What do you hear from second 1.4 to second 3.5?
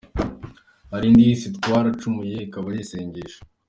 Twaracumuye, ikaba ari isengesho.